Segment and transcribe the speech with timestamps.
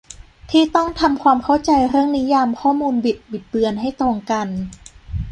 [0.51, 4.47] ที่ต้องทำความเข้าใจเรื่องนิยามข้อมูลบิดบิดเบือนให้ตรงกัน